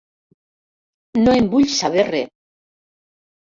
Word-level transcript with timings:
No 1.27 1.35
en 1.41 1.51
vull 1.53 1.69
saber 1.75 2.07
re. 2.11 2.25